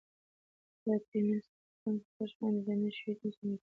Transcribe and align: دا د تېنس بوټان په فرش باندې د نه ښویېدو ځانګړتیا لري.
دا 0.83 0.93
د 0.99 1.03
تېنس 1.09 1.45
بوټان 1.53 1.95
په 2.01 2.07
فرش 2.13 2.31
باندې 2.39 2.61
د 2.67 2.69
نه 2.81 2.89
ښویېدو 2.97 3.27
ځانګړتیا 3.35 3.51
لري. 3.51 3.59